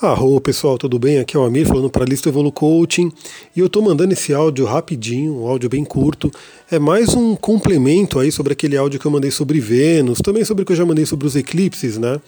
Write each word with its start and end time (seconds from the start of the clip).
Arro 0.00 0.40
pessoal, 0.40 0.78
tudo 0.78 0.96
bem? 0.96 1.18
Aqui 1.18 1.36
é 1.36 1.40
o 1.40 1.42
Amir 1.42 1.66
falando 1.66 1.90
para 1.90 2.04
a 2.04 2.06
Lista 2.06 2.28
Evolu 2.28 2.52
Coaching 2.52 3.10
e 3.56 3.58
eu 3.58 3.66
estou 3.66 3.82
mandando 3.82 4.12
esse 4.12 4.32
áudio 4.32 4.64
rapidinho, 4.64 5.40
um 5.40 5.48
áudio 5.48 5.68
bem 5.68 5.84
curto. 5.84 6.30
É 6.70 6.78
mais 6.78 7.14
um 7.14 7.34
complemento 7.34 8.20
aí 8.20 8.30
sobre 8.30 8.52
aquele 8.52 8.76
áudio 8.76 9.00
que 9.00 9.06
eu 9.06 9.10
mandei 9.10 9.32
sobre 9.32 9.58
Vênus, 9.58 10.20
também 10.20 10.44
sobre 10.44 10.62
o 10.62 10.66
que 10.66 10.70
eu 10.70 10.76
já 10.76 10.86
mandei 10.86 11.04
sobre 11.04 11.26
os 11.26 11.34
eclipses, 11.34 11.98
né? 11.98 12.20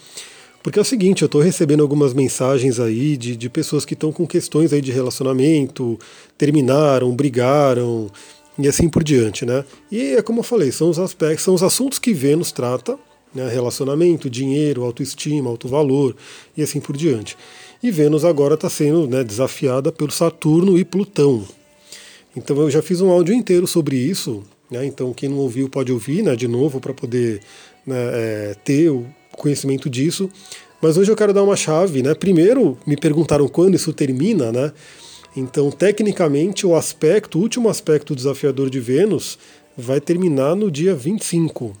Porque 0.61 0.79
é 0.79 0.81
o 0.81 0.85
seguinte, 0.85 1.21
eu 1.21 1.27
estou 1.27 1.39
recebendo 1.39 1.81
algumas 1.81 2.13
mensagens 2.13 2.77
aí 2.77 3.15
de, 3.15 3.37
de 3.37 3.49
pessoas 3.49 3.85
que 3.85 3.93
estão 3.93 4.11
com 4.11 4.27
questões 4.27 4.73
aí 4.73 4.81
de 4.81 4.91
relacionamento, 4.91 5.97
terminaram, 6.37 7.15
brigaram 7.15 8.11
e 8.59 8.67
assim 8.67 8.89
por 8.89 9.01
diante, 9.01 9.45
né? 9.45 9.63
E 9.89 10.15
é 10.15 10.21
como 10.21 10.41
eu 10.41 10.43
falei, 10.43 10.73
são 10.73 10.89
os 10.89 10.99
aspectos, 10.99 11.45
são 11.45 11.53
os 11.53 11.63
assuntos 11.63 11.99
que 11.99 12.13
Vênus 12.13 12.51
trata 12.51 12.99
né, 13.33 13.47
relacionamento, 13.47 14.29
dinheiro, 14.29 14.83
autoestima, 14.83 15.49
alto 15.49 15.67
valor 15.67 16.15
e 16.55 16.61
assim 16.61 16.79
por 16.79 16.95
diante. 16.95 17.37
E 17.83 17.89
Vênus 17.89 18.23
agora 18.23 18.53
está 18.53 18.69
sendo 18.69 19.07
né, 19.07 19.23
desafiada 19.23 19.91
pelo 19.91 20.11
Saturno 20.11 20.77
e 20.77 20.85
Plutão. 20.85 21.45
Então 22.35 22.55
eu 22.57 22.69
já 22.69 22.81
fiz 22.81 23.01
um 23.01 23.09
áudio 23.09 23.33
inteiro 23.33 23.67
sobre 23.67 23.95
isso, 23.97 24.43
né, 24.69 24.85
então 24.85 25.13
quem 25.13 25.27
não 25.27 25.37
ouviu 25.37 25.67
pode 25.67 25.91
ouvir 25.91 26.23
né, 26.23 26.35
de 26.35 26.47
novo 26.47 26.79
para 26.79 26.93
poder 26.93 27.41
né, 27.85 27.95
é, 27.95 28.55
ter 28.63 28.89
o 28.89 29.05
conhecimento 29.35 29.89
disso. 29.89 30.29
Mas 30.81 30.97
hoje 30.97 31.11
eu 31.11 31.15
quero 31.15 31.33
dar 31.33 31.43
uma 31.43 31.55
chave. 31.55 32.01
Né? 32.01 32.13
Primeiro, 32.15 32.77
me 32.85 32.97
perguntaram 32.97 33.47
quando 33.47 33.75
isso 33.75 33.93
termina, 33.93 34.51
né? 34.51 34.71
Então, 35.35 35.71
tecnicamente, 35.71 36.65
o 36.65 36.75
aspecto, 36.75 37.37
o 37.37 37.41
último 37.41 37.69
aspecto 37.69 38.15
desafiador 38.15 38.69
de 38.69 38.79
Vênus 38.81 39.37
vai 39.77 40.01
terminar 40.01 40.55
no 40.55 40.69
dia 40.69 40.93
25, 40.93 41.73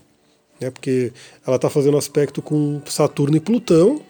né, 0.59 0.69
porque 0.69 1.11
ela 1.45 1.57
está 1.57 1.69
fazendo 1.69 1.97
aspecto 1.97 2.41
com 2.41 2.81
Saturno 2.85 3.35
e 3.35 3.41
Plutão. 3.41 4.01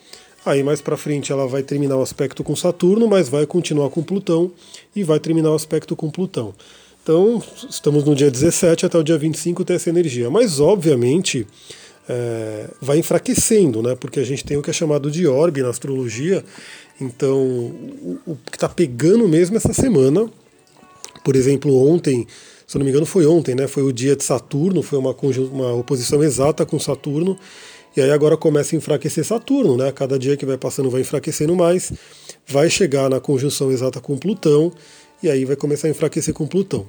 Aí 0.46 0.64
mais 0.64 0.82
para 0.82 0.98
frente 0.98 1.32
ela 1.32 1.48
vai 1.48 1.62
terminar 1.62 1.98
o 1.98 2.02
aspecto 2.02 2.44
com 2.44 2.56
Saturno, 2.56 3.08
mas 3.08 3.30
vai 3.30 3.46
continuar 3.46 3.90
com 3.90 4.02
Plutão 4.02 4.52
e 4.96 5.04
vai 5.04 5.20
terminar 5.20 5.52
o 5.52 5.56
aspecto 5.56 5.96
com 5.96 6.10
Plutão. 6.10 6.54
Então, 7.04 7.42
estamos 7.70 8.04
no 8.04 8.16
dia 8.16 8.30
17 8.30 8.86
até 8.86 8.98
o 8.98 9.04
dia 9.04 9.18
25 9.18 9.66
ter 9.66 9.74
essa 9.74 9.90
energia. 9.90 10.30
Mas, 10.30 10.60
obviamente, 10.60 11.48
é, 12.08 12.68
vai 12.80 13.00
enfraquecendo, 13.00 13.82
né? 13.82 13.96
Porque 13.96 14.20
a 14.20 14.24
gente 14.24 14.44
tem 14.44 14.58
o 14.58 14.62
que 14.62 14.70
é 14.70 14.74
chamado 14.74 15.10
de 15.10 15.26
orbe 15.26 15.64
na 15.64 15.70
astrologia. 15.70 16.44
Então, 17.00 17.40
o, 17.40 18.20
o 18.28 18.38
que 18.50 18.56
está 18.56 18.70
pegando 18.70 19.28
mesmo 19.28 19.58
essa 19.58 19.74
semana, 19.74 20.30
por 21.24 21.36
exemplo, 21.36 21.76
ontem 21.92 22.28
se 22.72 22.78
eu 22.78 22.80
não 22.80 22.86
me 22.86 22.92
engano 22.92 23.06
foi 23.06 23.26
ontem, 23.26 23.54
né? 23.54 23.68
Foi 23.68 23.84
o 23.84 23.92
dia 23.92 24.16
de 24.16 24.24
Saturno, 24.24 24.82
foi 24.82 24.98
uma, 24.98 25.14
uma 25.52 25.74
oposição 25.74 26.24
exata 26.24 26.66
com 26.66 26.80
Saturno. 26.80 27.38
E 27.96 28.02
aí 28.02 28.12
agora 28.12 28.38
começa 28.38 28.76
a 28.76 28.78
enfraquecer 28.78 29.26
Saturno, 29.26 29.76
né? 29.76 29.92
Cada 29.92 30.18
dia 30.18 30.38
que 30.38 30.46
vai 30.46 30.58
passando 30.58 30.90
vai 30.90 31.02
enfraquecendo 31.02 31.56
mais, 31.56 31.92
vai 32.48 32.70
chegar 32.70 33.10
na 33.10 33.20
conjunção 33.20 33.72
exata 33.72 34.00
com 34.00 34.18
Plutão, 34.18 34.72
e 35.22 35.30
aí 35.30 35.46
vai 35.46 35.56
começar 35.56 35.88
a 35.88 35.92
enfraquecer 35.92 36.34
com 36.34 36.48
Plutão. 36.48 36.86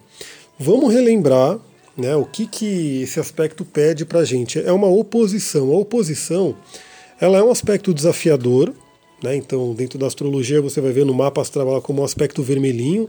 Vamos 0.59 0.93
relembrar 0.93 1.59
né, 1.97 2.15
o 2.17 2.25
que, 2.25 2.47
que 2.47 3.03
esse 3.03 3.21
aspecto 3.21 3.65
pede 3.65 4.05
para 4.05 4.21
a 4.21 4.25
gente. 4.25 4.59
É 4.59 4.73
uma 4.73 4.87
oposição. 4.87 5.71
A 5.71 5.79
oposição 5.79 6.57
ela 7.21 7.39
é 7.39 7.43
um 7.43 7.51
aspecto 7.51 7.93
desafiador, 7.93 8.73
né? 9.23 9.37
então 9.37 9.75
dentro 9.75 9.99
da 9.99 10.07
astrologia 10.07 10.61
você 10.61 10.81
vai 10.81 10.93
ver 10.93 11.05
no 11.05 11.15
mapa 11.15 11.41
astral 11.41 11.81
como 11.83 12.03
um 12.03 12.05
aspecto 12.05 12.43
vermelhinho, 12.43 13.09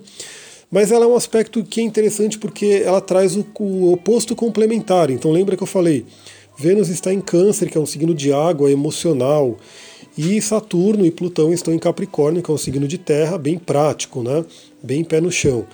mas 0.69 0.91
ela 0.91 1.05
é 1.05 1.07
um 1.07 1.15
aspecto 1.15 1.63
que 1.63 1.81
é 1.81 1.83
interessante 1.83 2.37
porque 2.37 2.83
ela 2.85 3.01
traz 3.01 3.35
o, 3.35 3.45
o 3.59 3.93
oposto 3.93 4.35
complementar. 4.35 5.09
Então 5.09 5.31
lembra 5.31 5.55
que 5.55 5.63
eu 5.63 5.67
falei, 5.67 6.05
Vênus 6.63 6.87
está 6.87 7.13
em 7.13 7.19
Câncer, 7.19 7.69
que 7.69 7.77
é 7.77 7.81
um 7.81 7.85
signo 7.85 8.15
de 8.15 8.31
água 8.31 8.71
emocional, 8.71 9.57
e 10.17 10.41
Saturno 10.41 11.05
e 11.05 11.11
Plutão 11.11 11.51
estão 11.51 11.73
em 11.73 11.77
Capricórnio, 11.77 12.41
que 12.41 12.49
é 12.49 12.53
um 12.53 12.57
signo 12.57 12.87
de 12.87 12.97
terra, 12.97 13.37
bem 13.37 13.57
prático, 13.57 14.23
né? 14.23 14.45
bem 14.81 15.03
pé 15.03 15.19
no 15.19 15.29
chão. 15.29 15.65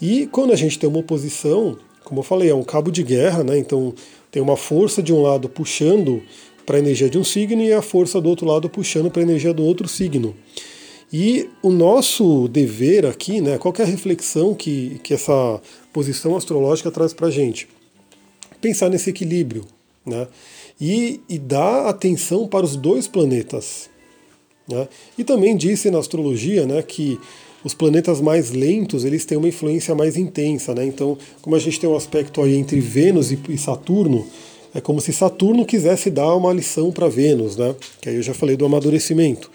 E 0.00 0.28
quando 0.28 0.52
a 0.52 0.56
gente 0.56 0.78
tem 0.78 0.88
uma 0.88 1.00
oposição, 1.00 1.76
como 2.04 2.20
eu 2.20 2.22
falei, 2.22 2.48
é 2.48 2.54
um 2.54 2.62
cabo 2.62 2.92
de 2.92 3.02
guerra, 3.02 3.42
né? 3.42 3.58
então 3.58 3.92
tem 4.30 4.40
uma 4.40 4.56
força 4.56 5.02
de 5.02 5.12
um 5.12 5.20
lado 5.20 5.48
puxando 5.48 6.22
para 6.64 6.76
a 6.76 6.78
energia 6.78 7.10
de 7.10 7.18
um 7.18 7.24
signo 7.24 7.60
e 7.60 7.72
a 7.72 7.82
força 7.82 8.20
do 8.20 8.28
outro 8.28 8.46
lado 8.46 8.70
puxando 8.70 9.10
para 9.10 9.22
a 9.22 9.24
energia 9.24 9.52
do 9.52 9.64
outro 9.64 9.88
signo. 9.88 10.32
E 11.12 11.48
o 11.60 11.70
nosso 11.70 12.46
dever 12.46 13.04
aqui, 13.04 13.40
né, 13.40 13.58
qual 13.58 13.74
é 13.78 13.82
a 13.82 13.86
reflexão 13.86 14.54
que, 14.54 15.00
que 15.02 15.12
essa 15.12 15.60
posição 15.92 16.36
astrológica 16.36 16.88
traz 16.92 17.12
para 17.12 17.26
a 17.26 17.30
gente? 17.32 17.66
Pensar 18.60 18.88
nesse 18.88 19.10
equilíbrio 19.10 19.64
né, 20.06 20.28
e, 20.80 21.20
e 21.28 21.38
dar 21.38 21.88
atenção 21.88 22.46
para 22.46 22.64
os 22.64 22.76
dois 22.76 23.08
planetas. 23.08 23.90
Né? 24.68 24.88
E 25.16 25.24
também 25.24 25.56
disse 25.56 25.90
na 25.90 25.98
astrologia 25.98 26.66
né, 26.66 26.82
que 26.82 27.18
os 27.64 27.74
planetas 27.74 28.20
mais 28.20 28.50
lentos 28.50 29.04
eles 29.04 29.24
têm 29.24 29.38
uma 29.38 29.48
influência 29.48 29.94
mais 29.94 30.16
intensa. 30.16 30.74
Né? 30.74 30.84
Então, 30.84 31.18
como 31.42 31.56
a 31.56 31.58
gente 31.58 31.80
tem 31.80 31.88
um 31.88 31.96
aspecto 31.96 32.40
aí 32.42 32.56
entre 32.56 32.80
Vênus 32.80 33.32
e, 33.32 33.38
e 33.48 33.58
Saturno, 33.58 34.26
é 34.74 34.80
como 34.80 35.00
se 35.00 35.12
Saturno 35.12 35.64
quisesse 35.64 36.10
dar 36.10 36.34
uma 36.34 36.52
lição 36.52 36.92
para 36.92 37.08
Vênus, 37.08 37.56
né? 37.56 37.74
que 38.00 38.08
aí 38.08 38.16
eu 38.16 38.22
já 38.22 38.34
falei 38.34 38.56
do 38.56 38.66
amadurecimento 38.66 39.50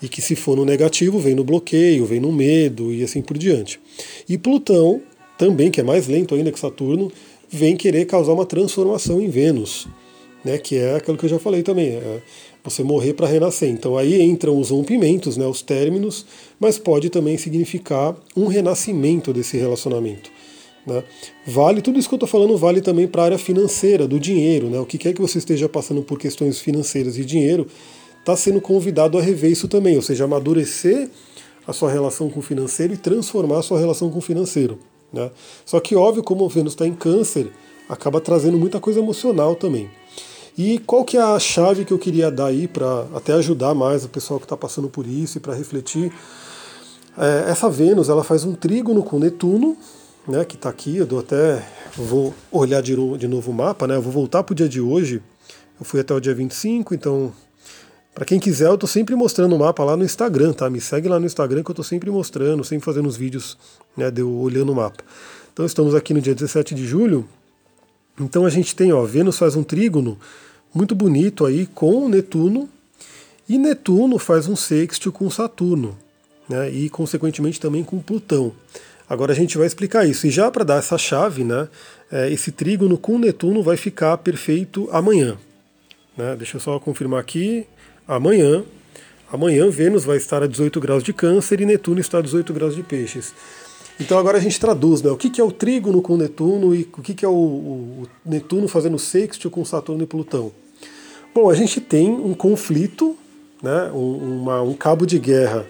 e 0.00 0.08
que 0.08 0.20
se 0.20 0.36
for 0.36 0.56
no 0.56 0.64
negativo 0.64 1.18
vem 1.18 1.34
no 1.34 1.44
bloqueio, 1.44 2.04
vem 2.04 2.20
no 2.20 2.30
medo 2.30 2.92
e 2.92 3.02
assim 3.02 3.22
por 3.22 3.38
diante. 3.38 3.80
E 4.28 4.36
Plutão, 4.36 5.00
também 5.38 5.70
que 5.70 5.80
é 5.80 5.84
mais 5.84 6.06
lento 6.06 6.34
ainda 6.34 6.52
que 6.52 6.60
Saturno, 6.60 7.10
vem 7.48 7.76
querer 7.76 8.04
causar 8.06 8.32
uma 8.32 8.46
transformação 8.46 9.20
em 9.20 9.28
Vênus, 9.28 9.86
né, 10.44 10.58
que 10.58 10.76
é 10.76 10.96
aquilo 10.96 11.16
que 11.16 11.24
eu 11.24 11.30
já 11.30 11.38
falei 11.38 11.62
também, 11.62 11.94
é 11.96 12.22
você 12.62 12.82
morrer 12.82 13.14
para 13.14 13.26
renascer. 13.26 13.68
Então 13.68 13.96
aí 13.96 14.20
entram 14.22 14.58
os 14.58 14.70
rompimentos, 14.70 15.36
né, 15.36 15.46
os 15.46 15.62
términos, 15.62 16.26
mas 16.58 16.78
pode 16.78 17.10
também 17.10 17.36
significar 17.36 18.16
um 18.36 18.46
renascimento 18.46 19.32
desse 19.32 19.56
relacionamento. 19.56 20.30
Né? 20.86 21.02
Vale, 21.46 21.82
tudo 21.82 21.98
isso 21.98 22.08
que 22.08 22.14
eu 22.14 22.18
estou 22.18 22.28
falando 22.28 22.56
vale 22.56 22.80
também 22.80 23.08
para 23.08 23.22
a 23.22 23.24
área 23.26 23.38
financeira, 23.38 24.06
do 24.06 24.20
dinheiro. 24.20 24.70
Né? 24.70 24.78
O 24.78 24.86
que 24.86 24.98
quer 24.98 25.12
que 25.12 25.20
você 25.20 25.38
esteja 25.38 25.68
passando 25.68 26.02
por 26.02 26.18
questões 26.18 26.60
financeiras 26.60 27.18
e 27.18 27.24
dinheiro, 27.24 27.66
está 28.20 28.36
sendo 28.36 28.60
convidado 28.60 29.18
a 29.18 29.22
rever 29.22 29.50
isso 29.50 29.68
também, 29.68 29.96
ou 29.96 30.02
seja, 30.02 30.24
amadurecer 30.24 31.08
a 31.66 31.72
sua 31.72 31.90
relação 31.90 32.28
com 32.28 32.40
o 32.40 32.42
financeiro 32.42 32.92
e 32.94 32.96
transformar 32.96 33.58
a 33.58 33.62
sua 33.62 33.78
relação 33.78 34.10
com 34.10 34.18
o 34.18 34.22
financeiro. 34.22 34.78
Né? 35.16 35.30
Só 35.64 35.80
que, 35.80 35.96
óbvio, 35.96 36.22
como 36.22 36.48
Vênus 36.48 36.74
está 36.74 36.86
em 36.86 36.94
câncer, 36.94 37.50
acaba 37.88 38.20
trazendo 38.20 38.58
muita 38.58 38.78
coisa 38.78 39.00
emocional 39.00 39.56
também. 39.56 39.90
E 40.56 40.78
qual 40.80 41.04
que 41.04 41.16
é 41.16 41.22
a 41.22 41.38
chave 41.38 41.84
que 41.84 41.92
eu 41.92 41.98
queria 41.98 42.30
dar 42.30 42.46
aí 42.46 42.68
para 42.68 43.06
até 43.14 43.32
ajudar 43.32 43.74
mais 43.74 44.04
o 44.04 44.08
pessoal 44.08 44.38
que 44.38 44.46
está 44.46 44.56
passando 44.56 44.88
por 44.88 45.06
isso 45.06 45.38
e 45.38 45.40
para 45.40 45.54
refletir? 45.54 46.12
É, 47.16 47.50
essa 47.50 47.68
Vênus 47.68 48.08
ela 48.08 48.22
faz 48.22 48.44
um 48.44 48.54
trígono 48.54 49.02
com 49.02 49.18
Netuno, 49.18 49.76
né, 50.28 50.44
que 50.44 50.56
está 50.56 50.68
aqui, 50.68 50.96
eu 50.96 51.06
dou 51.06 51.20
até 51.20 51.66
vou 51.96 52.34
olhar 52.50 52.82
de, 52.82 52.94
de 53.16 53.28
novo 53.28 53.50
o 53.50 53.54
mapa, 53.54 53.86
né, 53.86 53.96
eu 53.96 54.02
vou 54.02 54.12
voltar 54.12 54.42
para 54.42 54.52
o 54.52 54.56
dia 54.56 54.68
de 54.68 54.80
hoje, 54.80 55.22
eu 55.78 55.86
fui 55.86 56.00
até 56.00 56.12
o 56.12 56.20
dia 56.20 56.34
25, 56.34 56.94
então 56.94 57.32
para 58.16 58.24
quem 58.24 58.40
quiser, 58.40 58.68
eu 58.68 58.76
estou 58.76 58.88
sempre 58.88 59.14
mostrando 59.14 59.54
o 59.54 59.58
mapa 59.58 59.84
lá 59.84 59.94
no 59.94 60.02
Instagram, 60.02 60.54
tá? 60.54 60.70
Me 60.70 60.80
segue 60.80 61.06
lá 61.06 61.20
no 61.20 61.26
Instagram 61.26 61.62
que 61.62 61.68
eu 61.68 61.74
estou 61.74 61.84
sempre 61.84 62.10
mostrando, 62.10 62.64
sempre 62.64 62.82
fazendo 62.82 63.06
os 63.06 63.14
vídeos 63.14 63.58
né, 63.94 64.10
de 64.10 64.22
eu 64.22 64.32
olhando 64.32 64.72
o 64.72 64.74
mapa. 64.74 65.04
Então 65.52 65.66
estamos 65.66 65.94
aqui 65.94 66.14
no 66.14 66.20
dia 66.22 66.34
17 66.34 66.74
de 66.74 66.86
julho. 66.86 67.28
Então 68.18 68.46
a 68.46 68.48
gente 68.48 68.74
tem, 68.74 68.90
ó, 68.90 69.04
Vênus 69.04 69.36
faz 69.36 69.54
um 69.54 69.62
trígono 69.62 70.18
muito 70.72 70.94
bonito 70.94 71.44
aí 71.44 71.66
com 71.66 72.08
Netuno, 72.08 72.70
e 73.46 73.58
Netuno 73.58 74.18
faz 74.18 74.48
um 74.48 74.56
sexto 74.56 75.12
com 75.12 75.28
Saturno, 75.28 75.94
né? 76.48 76.70
E 76.70 76.88
consequentemente 76.88 77.60
também 77.60 77.84
com 77.84 78.00
Plutão. 78.00 78.50
Agora 79.06 79.32
a 79.32 79.36
gente 79.36 79.58
vai 79.58 79.66
explicar 79.66 80.06
isso. 80.08 80.26
E 80.26 80.30
já 80.30 80.50
para 80.50 80.64
dar 80.64 80.78
essa 80.78 80.96
chave, 80.96 81.44
né? 81.44 81.68
É, 82.10 82.32
esse 82.32 82.50
trígono 82.50 82.96
com 82.96 83.18
Netuno 83.18 83.62
vai 83.62 83.76
ficar 83.76 84.16
perfeito 84.16 84.88
amanhã. 84.90 85.36
Né? 86.16 86.34
Deixa 86.34 86.56
eu 86.56 86.60
só 86.62 86.80
confirmar 86.80 87.20
aqui 87.20 87.66
amanhã. 88.06 88.64
Amanhã 89.32 89.68
Vênus 89.68 90.04
vai 90.04 90.16
estar 90.16 90.42
a 90.42 90.46
18 90.46 90.80
graus 90.80 91.02
de 91.02 91.12
câncer 91.12 91.60
e 91.60 91.66
Netuno 91.66 92.00
está 92.00 92.18
a 92.18 92.22
18 92.22 92.52
graus 92.52 92.74
de 92.74 92.82
peixes. 92.82 93.34
Então 93.98 94.18
agora 94.18 94.38
a 94.38 94.40
gente 94.40 94.60
traduz, 94.60 95.02
né? 95.02 95.10
O 95.10 95.16
que, 95.16 95.40
é 95.40 95.44
o 95.44 95.50
trígono 95.50 96.02
com 96.02 96.16
Netuno 96.16 96.74
e 96.74 96.82
o 96.82 97.02
que, 97.02 97.24
é 97.24 97.28
o, 97.28 97.32
o, 97.32 98.02
o 98.02 98.08
Netuno 98.24 98.68
fazendo 98.68 98.98
sexto 98.98 99.50
com 99.50 99.64
Saturno 99.64 100.02
e 100.02 100.06
Plutão? 100.06 100.52
Bom, 101.34 101.50
a 101.50 101.54
gente 101.54 101.80
tem 101.80 102.10
um 102.10 102.34
conflito, 102.34 103.16
né? 103.62 103.90
Um, 103.92 104.42
uma, 104.42 104.62
um 104.62 104.74
cabo 104.74 105.06
de 105.06 105.18
guerra 105.18 105.66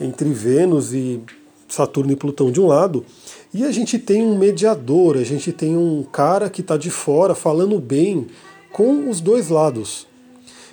entre 0.00 0.28
Vênus 0.30 0.92
e 0.92 1.20
Saturno 1.68 2.12
e 2.12 2.16
Plutão 2.16 2.50
de 2.50 2.60
um 2.60 2.66
lado, 2.66 3.04
e 3.52 3.64
a 3.64 3.72
gente 3.72 3.98
tem 3.98 4.22
um 4.22 4.36
mediador, 4.36 5.16
a 5.16 5.24
gente 5.24 5.52
tem 5.52 5.76
um 5.76 6.02
cara 6.02 6.50
que 6.50 6.60
está 6.60 6.76
de 6.76 6.90
fora 6.90 7.34
falando 7.34 7.78
bem 7.80 8.26
com 8.70 9.08
os 9.08 9.20
dois 9.20 9.48
lados. 9.48 10.06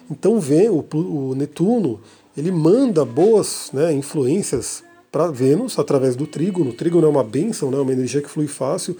Então 0.09 0.39
vê 0.39 0.69
o, 0.69 0.85
o 0.93 1.35
Netuno, 1.35 1.99
ele 2.35 2.51
manda 2.51 3.05
boas 3.05 3.69
né, 3.73 3.93
influências 3.93 4.83
para 5.11 5.27
Vênus 5.27 5.77
através 5.77 6.15
do 6.15 6.25
trígono. 6.25 6.71
O 6.71 6.73
trígono 6.73 7.05
é 7.05 7.09
uma 7.09 7.23
bênção, 7.23 7.69
né, 7.69 7.77
uma 7.77 7.91
energia 7.91 8.21
que 8.21 8.29
flui 8.29 8.47
fácil. 8.47 8.95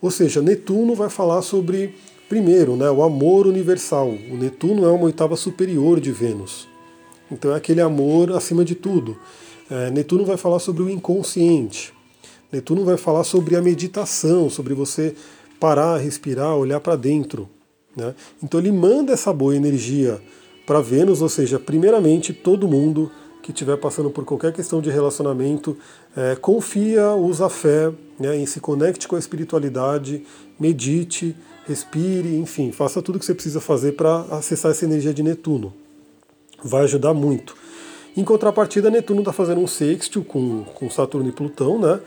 Ou 0.00 0.10
seja, 0.10 0.40
Netuno 0.40 0.94
vai 0.94 1.10
falar 1.10 1.42
sobre, 1.42 1.94
primeiro, 2.28 2.76
né, 2.76 2.90
o 2.90 3.02
amor 3.02 3.46
universal. 3.46 4.08
O 4.08 4.36
Netuno 4.36 4.84
é 4.84 4.90
uma 4.90 5.04
oitava 5.04 5.36
superior 5.36 6.00
de 6.00 6.12
Vênus. 6.12 6.68
Então 7.30 7.52
é 7.52 7.56
aquele 7.56 7.80
amor 7.80 8.32
acima 8.32 8.64
de 8.64 8.74
tudo. 8.74 9.16
É, 9.70 9.90
Netuno 9.90 10.24
vai 10.24 10.36
falar 10.36 10.58
sobre 10.60 10.82
o 10.82 10.90
inconsciente. 10.90 11.92
Netuno 12.50 12.84
vai 12.84 12.96
falar 12.96 13.24
sobre 13.24 13.54
a 13.56 13.60
meditação, 13.60 14.48
sobre 14.48 14.72
você 14.72 15.14
parar, 15.60 15.98
respirar, 15.98 16.56
olhar 16.56 16.80
para 16.80 16.96
dentro. 16.96 17.48
Né? 17.94 18.14
Então 18.42 18.58
ele 18.58 18.72
manda 18.72 19.12
essa 19.12 19.32
boa 19.32 19.54
energia 19.54 20.20
para 20.68 20.82
Vênus, 20.82 21.22
ou 21.22 21.30
seja, 21.30 21.58
primeiramente 21.58 22.34
todo 22.34 22.68
mundo 22.68 23.10
que 23.42 23.52
estiver 23.52 23.78
passando 23.78 24.10
por 24.10 24.26
qualquer 24.26 24.52
questão 24.52 24.82
de 24.82 24.90
relacionamento, 24.90 25.74
é, 26.14 26.36
confia, 26.36 27.12
usa 27.12 27.48
fé, 27.48 27.90
né, 28.20 28.36
e 28.36 28.46
se 28.46 28.60
conecte 28.60 29.08
com 29.08 29.16
a 29.16 29.18
espiritualidade, 29.18 30.22
medite, 30.60 31.34
respire, 31.66 32.36
enfim, 32.36 32.70
faça 32.70 33.00
tudo 33.00 33.16
o 33.16 33.18
que 33.18 33.24
você 33.24 33.32
precisa 33.32 33.62
fazer 33.62 33.92
para 33.92 34.26
acessar 34.30 34.70
essa 34.70 34.84
energia 34.84 35.14
de 35.14 35.22
Netuno. 35.22 35.72
Vai 36.62 36.84
ajudar 36.84 37.14
muito. 37.14 37.56
Em 38.14 38.22
contrapartida, 38.22 38.90
Netuno 38.90 39.20
está 39.20 39.32
fazendo 39.32 39.62
um 39.62 39.66
sextil 39.66 40.22
com, 40.22 40.64
com 40.74 40.90
Saturno 40.90 41.30
e 41.30 41.32
Plutão, 41.32 41.78
né? 41.78 41.98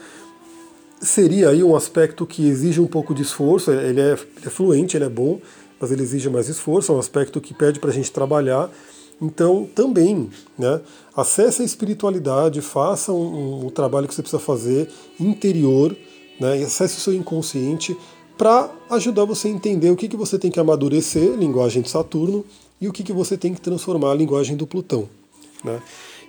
Seria 0.99 1.49
aí 1.49 1.63
um 1.63 1.75
aspecto 1.75 2.27
que 2.27 2.47
exige 2.47 2.79
um 2.79 2.85
pouco 2.85 3.15
de 3.15 3.23
esforço, 3.23 3.71
ele 3.71 3.99
é, 3.99 4.11
ele 4.11 4.45
é 4.45 4.49
fluente, 4.51 4.95
ele 4.95 5.05
é 5.05 5.09
bom, 5.09 5.39
mas 5.81 5.91
ele 5.91 6.03
exige 6.03 6.29
mais 6.29 6.47
esforço, 6.47 6.91
é 6.91 6.95
um 6.95 6.99
aspecto 6.99 7.41
que 7.41 7.53
pede 7.53 7.79
para 7.79 7.89
a 7.89 7.93
gente 7.93 8.11
trabalhar. 8.11 8.69
Então, 9.19 9.67
também, 9.75 10.29
né, 10.57 10.79
acesse 11.15 11.63
a 11.63 11.65
espiritualidade, 11.65 12.61
faça 12.61 13.11
um, 13.11 13.15
um, 13.15 13.65
um 13.65 13.69
trabalho 13.69 14.07
que 14.07 14.13
você 14.13 14.21
precisa 14.21 14.41
fazer 14.41 14.87
interior, 15.19 15.95
né, 16.39 16.59
e 16.59 16.63
acesse 16.63 16.97
o 16.97 17.01
seu 17.01 17.13
inconsciente 17.13 17.97
para 18.37 18.71
ajudar 18.91 19.25
você 19.25 19.47
a 19.47 19.51
entender 19.51 19.89
o 19.91 19.95
que, 19.95 20.07
que 20.07 20.17
você 20.17 20.37
tem 20.39 20.49
que 20.49 20.59
amadurecer, 20.59 21.35
linguagem 21.35 21.81
de 21.81 21.89
Saturno, 21.89 22.45
e 22.79 22.87
o 22.87 22.91
que, 22.91 23.03
que 23.03 23.13
você 23.13 23.37
tem 23.37 23.53
que 23.53 23.61
transformar, 23.61 24.11
a 24.11 24.15
linguagem 24.15 24.55
do 24.55 24.65
Plutão. 24.65 25.07
Né. 25.63 25.79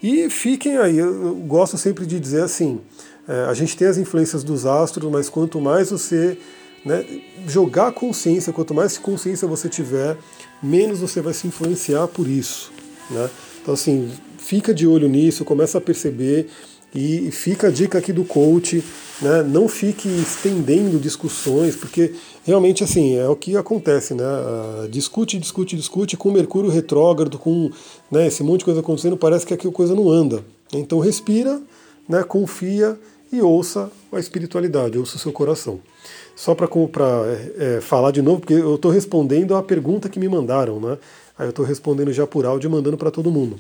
E 0.03 0.29
fiquem 0.29 0.77
aí, 0.77 0.99
eu 0.99 1.35
gosto 1.47 1.79
sempre 1.79 2.05
de 2.05 2.21
dizer 2.21 2.43
assim, 2.43 2.81
é, 3.27 3.45
a 3.45 3.55
gente 3.55 3.77
tem 3.77 3.89
as 3.89 3.97
influências 3.97 4.45
dos 4.45 4.67
astros, 4.67 5.11
mas 5.11 5.31
quanto 5.31 5.61
mais 5.61 5.91
você 5.91 6.37
né, 6.85 7.05
jogar 7.47 7.93
consciência, 7.93 8.53
quanto 8.53 8.75
mais 8.75 8.99
consciência 8.99 9.47
você 9.47 9.69
tiver, 9.69 10.17
menos 10.63 11.01
você 11.01 11.21
vai 11.21 11.33
se 11.33 11.47
influenciar 11.47 12.09
por 12.09 12.29
isso. 12.29 12.73
Né? 13.11 13.31
Então, 13.61 13.75
assim, 13.75 14.11
fica 14.39 14.75
de 14.75 14.87
olho 14.87 15.09
nisso, 15.09 15.45
começa 15.45 15.79
a 15.79 15.81
perceber 15.81 16.49
e 16.95 17.31
fica 17.31 17.69
a 17.69 17.71
dica 17.71 17.99
aqui 17.99 18.13
do 18.13 18.25
coach, 18.25 18.85
né? 19.21 19.43
não 19.43 19.67
fique 19.67 20.09
estendendo 20.09 20.99
discussões, 20.99 21.75
porque 21.75 22.13
realmente 22.45 22.85
assim 22.85 23.17
é 23.17 23.27
o 23.27 23.37
que 23.37 23.57
acontece, 23.57 24.13
né? 24.13 24.25
Uh, 24.25 24.89
discute, 24.89 25.39
discute, 25.39 25.75
discute 25.75 26.17
com 26.19 26.31
Mercúrio 26.31 26.71
retrógrado, 26.71 27.39
com 27.39 27.71
né, 28.11 28.27
esse 28.27 28.43
monte 28.43 28.59
de 28.59 28.67
coisa 28.67 28.81
acontecendo, 28.81 29.17
parece 29.17 29.47
que 29.47 29.55
aqui 29.55 29.67
a 29.67 29.73
coisa 29.73 29.95
não 29.95 30.11
anda. 30.11 30.45
Então 30.75 30.99
respira, 30.99 31.63
né, 32.07 32.23
confia 32.23 32.99
e 33.33 33.41
ouça 33.41 33.91
a 34.13 34.21
espiritualidade, 34.21 34.99
ouça 34.99 35.17
o 35.17 35.19
seu 35.19 35.33
coração. 35.33 35.81
Só 36.37 36.55
para 36.55 36.69
é, 36.69 37.77
é, 37.77 37.81
falar 37.81 38.11
de 38.11 38.21
novo, 38.21 38.41
porque 38.41 38.55
eu 38.55 38.75
estou 38.75 38.91
respondendo 38.91 39.57
a 39.57 39.63
pergunta 39.63 40.09
que 40.09 40.19
me 40.19 40.29
mandaram, 40.29 40.79
né? 40.79 40.99
Aí 41.39 41.47
eu 41.47 41.51
estou 41.51 41.65
respondendo 41.65 42.13
já 42.13 42.27
por 42.27 42.45
áudio 42.45 42.69
e 42.69 42.71
mandando 42.71 42.97
para 42.99 43.11
todo 43.11 43.31
mundo. 43.31 43.59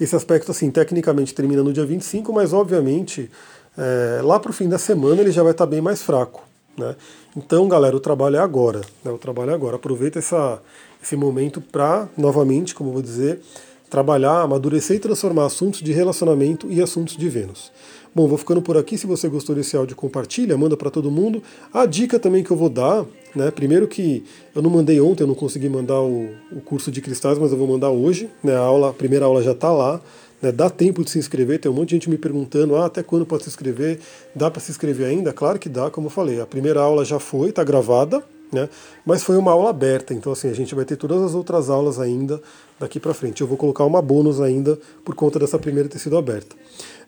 Esse 0.00 0.14
aspecto, 0.16 0.50
assim, 0.50 0.70
tecnicamente 0.70 1.32
termina 1.34 1.62
no 1.62 1.72
dia 1.72 1.84
25, 1.84 2.32
mas 2.32 2.52
obviamente 2.52 3.30
é, 3.76 4.20
lá 4.22 4.40
para 4.40 4.50
o 4.50 4.54
fim 4.54 4.68
da 4.68 4.78
semana 4.78 5.20
ele 5.20 5.30
já 5.30 5.42
vai 5.42 5.52
estar 5.52 5.64
tá 5.64 5.70
bem 5.70 5.80
mais 5.80 6.02
fraco. 6.02 6.42
Né? 6.76 6.94
Então, 7.36 7.68
galera, 7.68 7.96
o 7.96 8.00
trabalho 8.00 8.36
é 8.36 8.40
agora. 8.40 8.80
Né? 9.04 9.10
O 9.10 9.18
trabalho 9.18 9.50
é 9.50 9.54
agora. 9.54 9.76
Aproveita 9.76 10.18
essa, 10.18 10.60
esse 11.02 11.16
momento 11.16 11.60
para, 11.60 12.08
novamente, 12.16 12.74
como 12.74 12.90
eu 12.90 12.94
vou 12.94 13.02
dizer, 13.02 13.40
trabalhar, 13.88 14.42
amadurecer 14.42 14.96
e 14.96 15.00
transformar 15.00 15.46
assuntos 15.46 15.80
de 15.80 15.92
relacionamento 15.92 16.70
e 16.70 16.80
assuntos 16.82 17.16
de 17.16 17.28
Vênus. 17.28 17.72
Bom, 18.14 18.26
vou 18.26 18.38
ficando 18.38 18.60
por 18.60 18.76
aqui. 18.76 18.96
Se 18.98 19.06
você 19.06 19.28
gostou 19.28 19.54
desse 19.54 19.76
áudio, 19.76 19.94
compartilha, 19.94 20.56
manda 20.56 20.76
para 20.76 20.90
todo 20.90 21.10
mundo. 21.10 21.42
A 21.72 21.86
dica 21.86 22.18
também 22.18 22.42
que 22.42 22.50
eu 22.50 22.56
vou 22.56 22.68
dar, 22.68 23.04
né? 23.34 23.50
Primeiro 23.50 23.86
que 23.86 24.24
eu 24.54 24.62
não 24.62 24.70
mandei 24.70 25.00
ontem, 25.00 25.22
eu 25.22 25.26
não 25.26 25.34
consegui 25.34 25.68
mandar 25.68 26.00
o, 26.00 26.28
o 26.50 26.60
curso 26.60 26.90
de 26.90 27.00
cristais, 27.00 27.38
mas 27.38 27.52
eu 27.52 27.58
vou 27.58 27.68
mandar 27.68 27.90
hoje. 27.90 28.28
Né? 28.42 28.54
A 28.54 28.60
aula, 28.60 28.90
a 28.90 28.92
primeira 28.92 29.26
aula 29.26 29.42
já 29.42 29.52
está 29.52 29.70
lá. 29.70 30.00
Né? 30.40 30.50
Dá 30.50 30.70
tempo 30.70 31.04
de 31.04 31.10
se 31.10 31.18
inscrever. 31.18 31.60
Tem 31.60 31.70
um 31.70 31.74
monte 31.74 31.90
de 31.90 31.96
gente 31.96 32.10
me 32.10 32.18
perguntando, 32.18 32.76
ah, 32.76 32.86
até 32.86 33.02
quando 33.02 33.26
pode 33.26 33.44
se 33.44 33.50
inscrever? 33.50 34.00
Dá 34.34 34.50
para 34.50 34.60
se 34.60 34.70
inscrever 34.70 35.06
ainda? 35.06 35.32
Claro 35.32 35.58
que 35.58 35.68
dá, 35.68 35.90
como 35.90 36.06
eu 36.06 36.10
falei. 36.10 36.40
A 36.40 36.46
primeira 36.46 36.80
aula 36.80 37.04
já 37.04 37.18
foi, 37.18 37.50
está 37.50 37.62
gravada. 37.62 38.22
Né? 38.50 38.68
Mas 39.04 39.22
foi 39.22 39.36
uma 39.36 39.52
aula 39.52 39.70
aberta, 39.70 40.14
então 40.14 40.32
assim 40.32 40.48
a 40.48 40.54
gente 40.54 40.74
vai 40.74 40.84
ter 40.84 40.96
todas 40.96 41.22
as 41.22 41.34
outras 41.34 41.68
aulas 41.68 42.00
ainda 42.00 42.40
daqui 42.80 42.98
para 42.98 43.12
frente. 43.12 43.40
Eu 43.42 43.46
vou 43.46 43.58
colocar 43.58 43.84
uma 43.84 44.00
bônus 44.00 44.40
ainda 44.40 44.78
por 45.04 45.14
conta 45.14 45.38
dessa 45.38 45.58
primeira 45.58 45.88
ter 45.88 45.98
sido 45.98 46.16
aberta. 46.16 46.56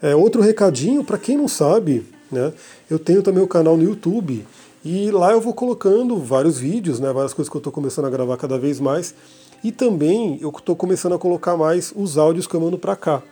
É, 0.03 0.15
outro 0.15 0.43
recadinho, 0.43 1.03
para 1.03 1.19
quem 1.19 1.37
não 1.37 1.49
sabe, 1.49 2.07
né, 2.31 2.53
eu 2.91 2.99
tenho 2.99 3.23
também 3.23 3.43
o 3.43 3.49
canal 3.49 3.77
no 3.77 3.83
YouTube 3.83 4.47
e 4.85 5.11
lá 5.11 5.33
eu 5.33 5.41
vou 5.41 5.55
colocando 5.55 6.17
vários 6.19 6.59
vídeos, 6.59 7.01
né, 7.01 7.13
várias 7.13 7.33
coisas 7.33 7.51
que 7.51 7.57
eu 7.57 7.61
estou 7.61 7.73
começando 7.73 8.07
a 8.07 8.11
gravar 8.11 8.37
cada 8.37 8.59
vez 8.59 8.81
mais. 8.81 9.15
E 9.63 9.71
também 9.71 10.39
eu 10.41 10.51
estou 10.51 10.75
começando 10.75 11.15
a 11.15 11.19
colocar 11.19 11.57
mais 11.57 11.93
os 11.95 12.17
áudios 12.17 12.47
que 12.47 12.55
eu 12.55 12.61
mando 12.61 12.79
para 12.79 12.97
cá, 12.97 13.23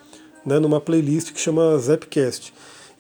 né, 0.45 0.59
numa 0.59 0.81
playlist 0.81 1.33
que 1.33 1.41
chama 1.41 1.79
Zapcast. 1.79 2.53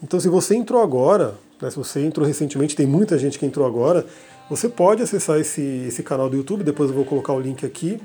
Então 0.02 0.18
se 0.18 0.28
você 0.28 0.54
entrou 0.54 0.82
agora, 0.82 1.34
né, 1.60 1.70
se 1.70 1.76
você 1.76 2.04
entrou 2.04 2.26
recentemente, 2.26 2.76
tem 2.76 2.86
muita 2.86 3.18
gente 3.18 3.38
que 3.38 3.46
entrou 3.46 3.66
agora, 3.66 4.06
você 4.48 4.68
pode 4.68 5.02
acessar 5.02 5.38
esse, 5.38 5.60
esse 5.88 6.02
canal 6.02 6.30
do 6.30 6.36
YouTube, 6.36 6.64
depois 6.64 6.88
eu 6.88 6.96
vou 6.96 7.04
colocar 7.04 7.32
o 7.32 7.40
link 7.40 7.66
aqui. 7.66 8.00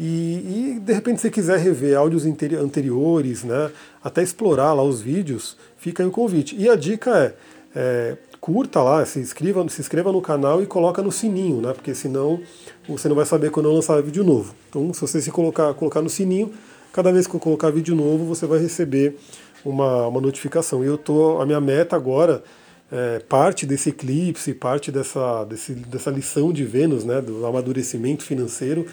E, 0.00 0.74
e, 0.76 0.80
de 0.80 0.92
repente 0.92 1.20
se 1.20 1.30
quiser 1.30 1.58
rever 1.58 1.96
áudios 1.98 2.24
anteriores, 2.24 3.44
né, 3.44 3.70
até 4.02 4.22
explorar 4.22 4.72
lá 4.72 4.82
os 4.82 5.02
vídeos, 5.02 5.56
fica 5.76 6.02
aí 6.02 6.08
o 6.08 6.12
convite. 6.12 6.56
E 6.56 6.68
a 6.68 6.76
dica 6.76 7.14
é, 7.14 7.34
é 7.76 8.16
curta 8.40 8.82
lá, 8.82 9.04
se 9.04 9.20
inscreva, 9.20 9.68
se 9.68 9.80
inscreva 9.80 10.10
no 10.10 10.22
canal 10.22 10.62
e 10.62 10.66
coloca 10.66 11.02
no 11.02 11.12
sininho, 11.12 11.60
né, 11.60 11.72
porque 11.74 11.94
senão 11.94 12.40
você 12.88 13.08
não 13.08 13.14
vai 13.14 13.26
saber 13.26 13.50
quando 13.50 13.66
eu 13.66 13.72
lançar 13.74 14.02
vídeo 14.02 14.24
novo. 14.24 14.54
Então 14.70 14.92
se 14.94 15.00
você 15.00 15.20
se 15.20 15.30
colocar, 15.30 15.74
colocar 15.74 16.00
no 16.00 16.08
sininho, 16.08 16.50
cada 16.90 17.12
vez 17.12 17.26
que 17.26 17.36
eu 17.36 17.40
colocar 17.40 17.70
vídeo 17.70 17.94
novo 17.94 18.24
você 18.24 18.46
vai 18.46 18.58
receber 18.58 19.18
uma, 19.62 20.06
uma 20.06 20.20
notificação. 20.20 20.82
E 20.82 20.86
eu 20.86 20.96
tô, 20.96 21.40
a 21.40 21.46
minha 21.46 21.60
meta 21.60 21.94
agora, 21.94 22.42
é, 22.92 23.20
parte 23.20 23.64
desse 23.64 23.88
eclipse, 23.88 24.52
parte 24.52 24.92
dessa, 24.92 25.44
desse, 25.44 25.72
dessa 25.72 26.10
lição 26.10 26.52
de 26.52 26.62
Vênus, 26.62 27.04
né, 27.04 27.22
do 27.22 27.44
amadurecimento 27.46 28.22
financeiro, 28.22 28.86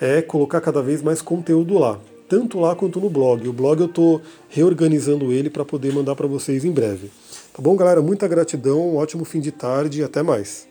é 0.00 0.22
colocar 0.22 0.60
cada 0.60 0.80
vez 0.80 1.02
mais 1.02 1.20
conteúdo 1.20 1.76
lá, 1.76 1.98
tanto 2.28 2.60
lá 2.60 2.76
quanto 2.76 3.00
no 3.00 3.10
blog. 3.10 3.46
O 3.48 3.52
blog 3.52 3.80
eu 3.80 3.86
estou 3.86 4.22
reorganizando 4.48 5.32
ele 5.32 5.50
para 5.50 5.64
poder 5.64 5.92
mandar 5.92 6.14
para 6.14 6.28
vocês 6.28 6.64
em 6.64 6.70
breve. 6.70 7.10
Tá 7.52 7.60
bom, 7.60 7.74
galera? 7.74 8.00
Muita 8.00 8.28
gratidão, 8.28 8.80
um 8.80 8.96
ótimo 8.96 9.24
fim 9.24 9.40
de 9.40 9.50
tarde 9.50 10.00
e 10.00 10.04
até 10.04 10.22
mais. 10.22 10.69